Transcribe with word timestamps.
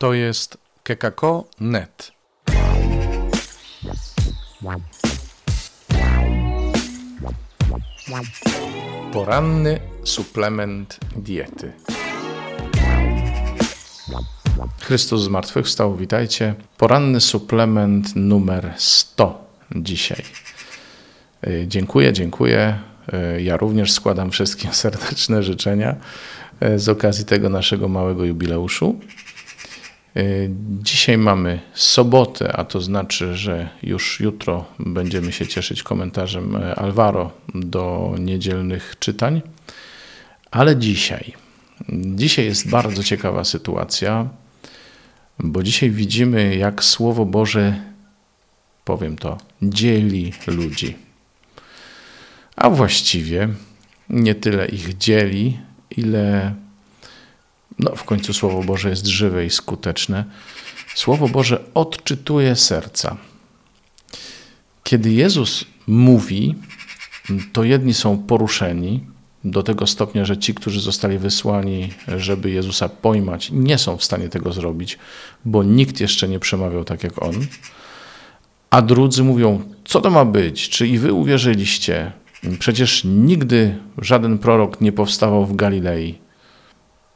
To 0.00 0.14
jest 0.14 0.58
kekako.net. 0.82 2.12
Poranny 9.12 9.80
suplement 10.04 10.98
diety. 11.16 11.72
Chrystus 14.80 15.22
zmartwychwstał, 15.22 15.96
witajcie. 15.96 16.54
Poranny 16.78 17.20
suplement 17.20 18.16
numer 18.16 18.72
100 18.76 19.44
dzisiaj. 19.76 20.22
Y, 21.46 21.64
Dziękuję, 21.68 22.12
dziękuję. 22.12 22.78
Y, 23.36 23.42
Ja 23.42 23.56
również 23.56 23.92
składam 23.92 24.30
wszystkim 24.30 24.72
serdeczne 24.82 25.42
życzenia 25.42 25.96
y, 26.62 26.78
z 26.78 26.88
okazji 26.88 27.24
tego 27.24 27.48
naszego 27.48 27.88
małego 27.88 28.24
jubileuszu. 28.24 29.00
Y, 30.16 30.50
Dzisiaj 30.82 31.18
mamy 31.18 31.60
sobotę, 31.74 32.52
a 32.52 32.64
to 32.64 32.80
znaczy, 32.80 33.36
że 33.36 33.68
już 33.82 34.20
jutro 34.20 34.64
będziemy 34.78 35.32
się 35.32 35.46
cieszyć 35.46 35.82
komentarzem 35.82 36.56
y, 36.56 36.74
Alvaro 36.74 37.30
do 37.54 38.14
niedzielnych 38.18 38.94
czytań. 38.98 39.42
Ale 40.50 40.76
dzisiaj, 40.76 41.32
dzisiaj 41.88 42.44
jest 42.44 42.70
bardzo 42.70 43.02
ciekawa 43.02 43.44
sytuacja, 43.44 44.28
bo 45.38 45.62
dzisiaj 45.62 45.90
widzimy, 45.90 46.56
jak 46.56 46.84
Słowo 46.84 47.26
Boże, 47.26 47.80
powiem 48.84 49.16
to, 49.16 49.38
dzieli 49.62 50.32
ludzi. 50.46 50.96
A 52.56 52.70
właściwie 52.70 53.48
nie 54.10 54.34
tyle 54.34 54.66
ich 54.66 54.98
dzieli, 54.98 55.58
ile 55.96 56.54
no, 57.82 57.96
w 57.96 58.04
końcu 58.04 58.32
Słowo 58.32 58.62
Boże 58.62 58.90
jest 58.90 59.06
żywe 59.06 59.46
i 59.46 59.50
skuteczne. 59.50 60.24
Słowo 60.94 61.28
Boże 61.28 61.64
odczytuje 61.74 62.56
serca. 62.56 63.16
Kiedy 64.84 65.12
Jezus 65.12 65.64
mówi, 65.86 66.54
to 67.52 67.64
jedni 67.64 67.94
są 67.94 68.18
poruszeni 68.18 69.00
do 69.44 69.62
tego 69.62 69.86
stopnia, 69.86 70.24
że 70.24 70.38
ci, 70.38 70.54
którzy 70.54 70.80
zostali 70.80 71.18
wysłani, 71.18 71.92
żeby 72.08 72.50
Jezusa 72.50 72.88
pojmać, 72.88 73.50
nie 73.52 73.78
są 73.78 73.96
w 73.96 74.04
stanie 74.04 74.28
tego 74.28 74.52
zrobić, 74.52 74.98
bo 75.44 75.62
nikt 75.62 76.00
jeszcze 76.00 76.28
nie 76.28 76.40
przemawiał 76.40 76.84
tak 76.84 77.04
jak 77.04 77.22
on. 77.22 77.46
A 78.70 78.82
drudzy 78.82 79.24
mówią: 79.24 79.62
Co 79.84 80.00
to 80.00 80.10
ma 80.10 80.24
być? 80.24 80.68
Czy 80.68 80.86
i 80.86 80.98
wy 80.98 81.12
uwierzyliście? 81.12 82.12
Przecież 82.58 83.04
nigdy 83.04 83.78
żaden 83.98 84.38
prorok 84.38 84.80
nie 84.80 84.92
powstawał 84.92 85.46
w 85.46 85.56
Galilei. 85.56 86.18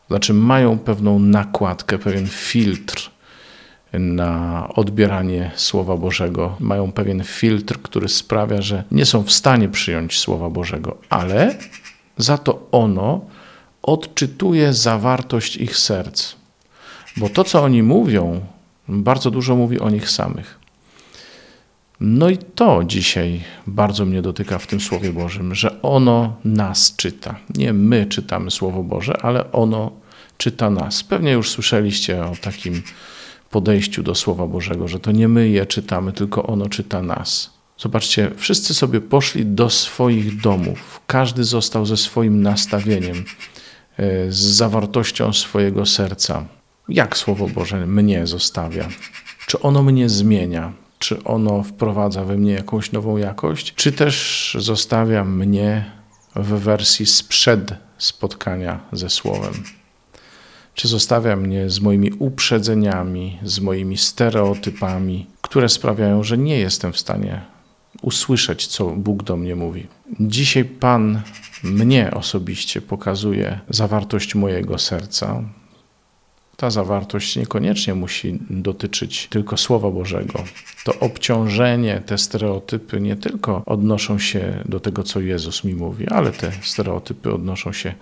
Znaczy, 0.08 0.34
mają 0.34 0.78
pewną 0.78 1.18
nakładkę, 1.18 1.98
pewien 1.98 2.26
filtr 2.26 3.10
na 3.92 4.68
odbieranie 4.74 5.50
Słowa 5.54 5.96
Bożego. 5.96 6.56
Mają 6.60 6.92
pewien 6.92 7.24
filtr, 7.24 7.78
który 7.82 8.08
sprawia, 8.08 8.62
że 8.62 8.84
nie 8.90 9.04
są 9.06 9.22
w 9.22 9.32
stanie 9.32 9.68
przyjąć 9.68 10.18
Słowa 10.18 10.50
Bożego, 10.50 10.96
ale 11.10 11.54
za 12.16 12.38
to 12.38 12.68
ono 12.72 13.20
odczytuje 13.82 14.72
zawartość 14.72 15.56
ich 15.56 15.76
serc. 15.76 16.34
Bo 17.16 17.28
to, 17.28 17.44
co 17.44 17.62
oni 17.62 17.82
mówią, 17.82 18.40
bardzo 18.88 19.30
dużo 19.30 19.56
mówi 19.56 19.80
o 19.80 19.90
nich 19.90 20.10
samych. 20.10 20.63
No 22.06 22.30
i 22.30 22.36
to 22.36 22.84
dzisiaj 22.84 23.40
bardzo 23.66 24.04
mnie 24.04 24.22
dotyka 24.22 24.58
w 24.58 24.66
tym 24.66 24.80
Słowie 24.80 25.12
Bożym, 25.12 25.54
że 25.54 25.82
ono 25.82 26.36
nas 26.44 26.96
czyta. 26.96 27.36
Nie 27.54 27.72
my 27.72 28.06
czytamy 28.06 28.50
Słowo 28.50 28.82
Boże, 28.82 29.16
ale 29.22 29.52
ono 29.52 29.90
czyta 30.36 30.70
nas. 30.70 31.02
Pewnie 31.02 31.32
już 31.32 31.50
słyszeliście 31.50 32.24
o 32.24 32.32
takim 32.40 32.82
podejściu 33.50 34.02
do 34.02 34.14
Słowa 34.14 34.46
Bożego, 34.46 34.88
że 34.88 35.00
to 35.00 35.12
nie 35.12 35.28
my 35.28 35.48
je 35.48 35.66
czytamy, 35.66 36.12
tylko 36.12 36.46
ono 36.46 36.68
czyta 36.68 37.02
nas. 37.02 37.50
Zobaczcie, 37.78 38.30
wszyscy 38.36 38.74
sobie 38.74 39.00
poszli 39.00 39.46
do 39.46 39.70
swoich 39.70 40.40
domów. 40.40 41.00
Każdy 41.06 41.44
został 41.44 41.86
ze 41.86 41.96
swoim 41.96 42.42
nastawieniem, 42.42 43.24
e, 43.96 44.32
z 44.32 44.36
zawartością 44.36 45.32
swojego 45.32 45.86
serca. 45.86 46.44
Jak 46.88 47.16
Słowo 47.16 47.48
Boże 47.48 47.86
mnie 47.86 48.26
zostawia? 48.26 48.88
Czy 49.46 49.60
ono 49.60 49.82
mnie 49.82 50.08
zmienia? 50.08 50.83
Czy 50.98 51.24
ono 51.24 51.62
wprowadza 51.62 52.24
we 52.24 52.36
mnie 52.36 52.52
jakąś 52.52 52.92
nową 52.92 53.16
jakość? 53.16 53.74
Czy 53.74 53.92
też 53.92 54.56
zostawia 54.60 55.24
mnie 55.24 55.90
w 56.36 56.48
wersji 56.48 57.06
sprzed 57.06 57.74
spotkania 57.98 58.80
ze 58.92 59.10
Słowem? 59.10 59.52
Czy 60.74 60.88
zostawia 60.88 61.36
mnie 61.36 61.70
z 61.70 61.80
moimi 61.80 62.12
uprzedzeniami, 62.12 63.38
z 63.42 63.60
moimi 63.60 63.96
stereotypami, 63.96 65.26
które 65.42 65.68
sprawiają, 65.68 66.22
że 66.22 66.38
nie 66.38 66.58
jestem 66.58 66.92
w 66.92 66.98
stanie 66.98 67.40
usłyszeć, 68.02 68.66
co 68.66 68.86
Bóg 68.86 69.22
do 69.22 69.36
mnie 69.36 69.56
mówi? 69.56 69.86
Dzisiaj 70.20 70.64
Pan 70.64 71.22
mnie 71.62 72.10
osobiście 72.14 72.80
pokazuje 72.80 73.60
zawartość 73.68 74.34
mojego 74.34 74.78
serca. 74.78 75.42
Ta 76.56 76.70
zawartość 76.70 77.36
niekoniecznie 77.36 77.94
musi 77.94 78.38
dotyczyć 78.50 79.28
tylko 79.30 79.56
Słowa 79.56 79.90
Bożego. 79.90 80.44
To 80.84 80.98
obciążenie, 81.00 82.02
te 82.06 82.18
stereotypy 82.18 83.00
nie 83.00 83.16
tylko 83.16 83.62
odnoszą 83.66 84.18
się 84.18 84.62
do 84.64 84.80
tego, 84.80 85.02
co 85.02 85.20
Jezus 85.20 85.64
mi 85.64 85.74
mówi, 85.74 86.08
ale 86.08 86.32
te 86.32 86.52
stereotypy 86.62 87.34
odnoszą 87.34 87.72
się 87.72 87.94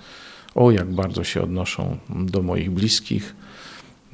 o, 0.54 0.70
jak 0.70 0.92
bardzo 0.92 1.24
się 1.24 1.42
odnoszą 1.42 1.98
do 2.08 2.42
moich 2.42 2.70
bliskich, 2.70 3.34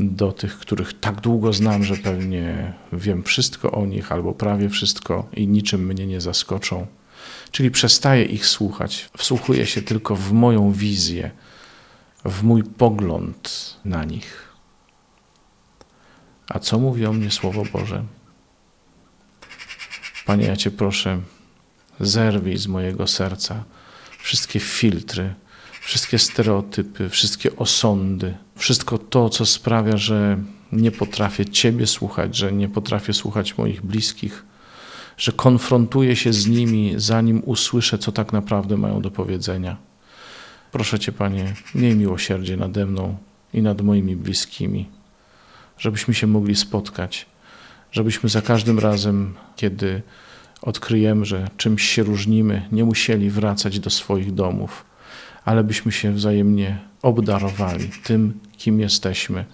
do 0.00 0.32
tych, 0.32 0.58
których 0.58 1.00
tak 1.00 1.20
długo 1.20 1.52
znam, 1.52 1.84
że 1.84 1.96
pewnie 1.96 2.72
wiem 2.92 3.22
wszystko 3.22 3.70
o 3.70 3.86
nich 3.86 4.12
albo 4.12 4.32
prawie 4.32 4.68
wszystko 4.68 5.28
i 5.36 5.48
niczym 5.48 5.86
mnie 5.86 6.06
nie 6.06 6.20
zaskoczą. 6.20 6.86
Czyli 7.50 7.70
przestaję 7.70 8.24
ich 8.24 8.46
słuchać, 8.46 9.08
wsłuchuję 9.16 9.66
się 9.66 9.82
tylko 9.82 10.16
w 10.16 10.32
moją 10.32 10.72
wizję, 10.72 11.30
w 12.28 12.42
mój 12.42 12.64
pogląd 12.64 13.76
na 13.84 14.04
nich. 14.04 14.48
A 16.48 16.58
co 16.58 16.78
mówi 16.78 17.06
o 17.06 17.12
mnie 17.12 17.30
Słowo 17.30 17.62
Boże? 17.72 18.04
Panie, 20.26 20.46
ja 20.46 20.56
Cię 20.56 20.70
proszę, 20.70 21.20
zerwij 22.00 22.56
z 22.56 22.66
mojego 22.66 23.06
serca 23.06 23.64
wszystkie 24.18 24.60
filtry, 24.60 25.34
wszystkie 25.80 26.18
stereotypy, 26.18 27.08
wszystkie 27.08 27.56
osądy, 27.56 28.36
wszystko 28.56 28.98
to, 28.98 29.28
co 29.28 29.46
sprawia, 29.46 29.96
że 29.96 30.38
nie 30.72 30.90
potrafię 30.90 31.44
Ciebie 31.44 31.86
słuchać, 31.86 32.36
że 32.36 32.52
nie 32.52 32.68
potrafię 32.68 33.12
słuchać 33.12 33.58
moich 33.58 33.82
bliskich, 33.82 34.44
że 35.16 35.32
konfrontuję 35.32 36.16
się 36.16 36.32
z 36.32 36.46
nimi, 36.46 36.94
zanim 36.96 37.42
usłyszę, 37.44 37.98
co 37.98 38.12
tak 38.12 38.32
naprawdę 38.32 38.76
mają 38.76 39.02
do 39.02 39.10
powiedzenia. 39.10 39.76
Proszę 40.72 40.98
Cię, 40.98 41.12
Panie, 41.12 41.54
miej 41.74 41.96
miłosierdzie 41.96 42.56
nade 42.56 42.86
mną 42.86 43.16
i 43.54 43.62
nad 43.62 43.80
moimi 43.80 44.16
bliskimi, 44.16 44.88
żebyśmy 45.78 46.14
się 46.14 46.26
mogli 46.26 46.56
spotkać, 46.56 47.26
żebyśmy 47.92 48.28
za 48.28 48.42
każdym 48.42 48.78
razem, 48.78 49.34
kiedy 49.56 50.02
odkryjemy, 50.62 51.24
że 51.24 51.48
czymś 51.56 51.82
się 51.82 52.02
różnimy, 52.02 52.68
nie 52.72 52.84
musieli 52.84 53.30
wracać 53.30 53.80
do 53.80 53.90
swoich 53.90 54.34
domów, 54.34 54.84
ale 55.44 55.64
byśmy 55.64 55.92
się 55.92 56.12
wzajemnie 56.12 56.78
obdarowali 57.02 57.90
tym, 58.04 58.40
kim 58.56 58.80
jesteśmy, 58.80 59.44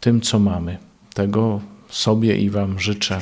tym, 0.00 0.20
co 0.20 0.38
mamy. 0.38 0.78
Tego 1.14 1.60
sobie 1.88 2.36
i 2.36 2.50
Wam 2.50 2.80
życzę, 2.80 3.18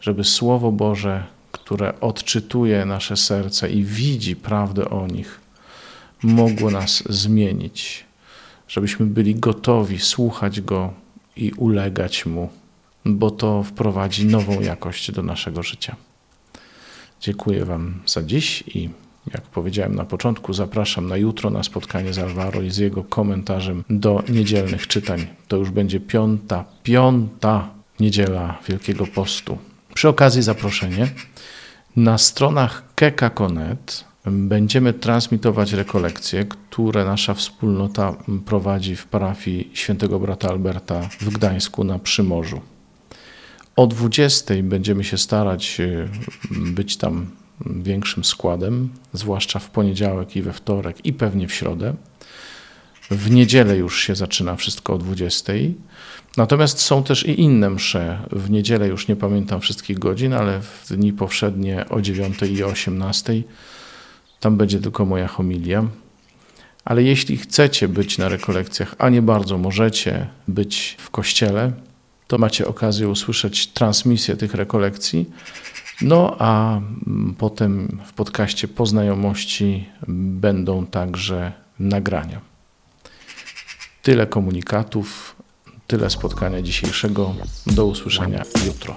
żeby 0.00 0.24
Słowo 0.24 0.72
Boże, 0.72 1.24
które 1.52 2.00
odczytuje 2.00 2.84
nasze 2.84 3.16
serca 3.16 3.68
i 3.68 3.84
widzi 3.84 4.36
prawdę 4.36 4.90
o 4.90 5.06
nich, 5.06 5.45
mogło 6.26 6.70
nas 6.70 7.02
zmienić, 7.08 8.04
żebyśmy 8.68 9.06
byli 9.06 9.34
gotowi 9.34 9.98
słuchać 9.98 10.60
Go 10.60 10.92
i 11.36 11.52
ulegać 11.52 12.26
Mu, 12.26 12.48
bo 13.04 13.30
to 13.30 13.62
wprowadzi 13.62 14.26
nową 14.26 14.60
jakość 14.60 15.12
do 15.12 15.22
naszego 15.22 15.62
życia. 15.62 15.96
Dziękuję 17.20 17.64
Wam 17.64 18.00
za 18.06 18.22
dziś 18.22 18.64
i 18.66 18.88
jak 19.34 19.42
powiedziałem 19.42 19.94
na 19.94 20.04
początku, 20.04 20.52
zapraszam 20.52 21.08
na 21.08 21.16
jutro 21.16 21.50
na 21.50 21.62
spotkanie 21.62 22.12
z 22.12 22.18
Alvaro 22.18 22.62
i 22.62 22.70
z 22.70 22.76
jego 22.76 23.04
komentarzem 23.04 23.84
do 23.90 24.22
niedzielnych 24.28 24.86
czytań. 24.86 25.26
To 25.48 25.56
już 25.56 25.70
będzie 25.70 26.00
piąta, 26.00 26.64
piąta 26.82 27.68
niedziela 28.00 28.58
Wielkiego 28.68 29.06
Postu. 29.06 29.58
Przy 29.94 30.08
okazji 30.08 30.42
zaproszenie. 30.42 31.08
Na 31.96 32.18
stronach 32.18 32.82
keka.net 32.94 34.04
będziemy 34.26 34.92
transmitować 34.92 35.72
rekolekcje, 35.72 36.44
które 36.44 37.04
nasza 37.04 37.34
wspólnota 37.34 38.16
prowadzi 38.44 38.96
w 38.96 39.06
parafii 39.06 39.70
świętego 39.74 40.20
brata 40.20 40.48
Alberta 40.48 41.08
w 41.20 41.28
Gdańsku 41.30 41.84
na 41.84 41.98
Przymorzu. 41.98 42.60
O 43.76 43.86
20 43.86 44.54
będziemy 44.62 45.04
się 45.04 45.18
starać 45.18 45.80
y, 45.80 46.08
być 46.50 46.96
tam 46.96 47.26
większym 47.66 48.24
składem, 48.24 48.88
zwłaszcza 49.12 49.58
w 49.58 49.70
poniedziałek 49.70 50.36
i 50.36 50.42
we 50.42 50.52
wtorek 50.52 51.06
i 51.06 51.12
pewnie 51.12 51.48
w 51.48 51.54
środę. 51.54 51.94
W 53.10 53.30
niedzielę 53.30 53.76
już 53.76 54.00
się 54.00 54.14
zaczyna 54.14 54.56
wszystko 54.56 54.94
o 54.94 54.98
20. 54.98 55.52
Natomiast 56.36 56.80
są 56.80 57.02
też 57.02 57.26
i 57.26 57.40
inne 57.40 57.70
msze. 57.70 58.18
W 58.32 58.50
niedzielę 58.50 58.88
już 58.88 59.08
nie 59.08 59.16
pamiętam 59.16 59.60
wszystkich 59.60 59.98
godzin, 59.98 60.32
ale 60.32 60.60
w 60.60 60.86
dni 60.88 61.12
powszednie 61.12 61.88
o 61.88 62.00
9 62.00 62.38
i 62.42 62.64
18 62.64 63.42
tam 64.46 64.56
będzie 64.56 64.80
tylko 64.80 65.04
moja 65.04 65.28
homilia. 65.28 65.84
Ale 66.84 67.02
jeśli 67.02 67.36
chcecie 67.36 67.88
być 67.88 68.18
na 68.18 68.28
rekolekcjach, 68.28 68.94
a 68.98 69.08
nie 69.08 69.22
bardzo 69.22 69.58
możecie 69.58 70.26
być 70.48 70.96
w 70.98 71.10
kościele, 71.10 71.72
to 72.26 72.38
macie 72.38 72.66
okazję 72.66 73.08
usłyszeć 73.08 73.66
transmisję 73.66 74.36
tych 74.36 74.54
rekolekcji. 74.54 75.30
No 76.00 76.36
a 76.38 76.80
potem 77.38 77.98
w 78.06 78.12
podcaście 78.12 78.68
Poznajomości 78.68 79.88
będą 80.08 80.86
także 80.86 81.52
nagrania. 81.78 82.40
Tyle 84.02 84.26
komunikatów, 84.26 85.36
tyle 85.86 86.10
spotkania 86.10 86.62
dzisiejszego. 86.62 87.34
Do 87.66 87.86
usłyszenia 87.86 88.42
jutro. 88.66 88.96